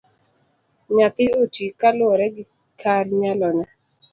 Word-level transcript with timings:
Nyathi 0.95 1.25
oti 1.41 1.65
kaluwore 1.79 2.27
gi 2.35 2.43
kar 2.81 3.05
nyalone. 3.21 3.65